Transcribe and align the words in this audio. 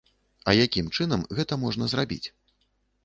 А 0.47 0.53
якім 0.65 0.87
чынам 0.97 1.27
гэта 1.41 1.59
можна 1.67 1.93
зрабіць? 1.93 2.23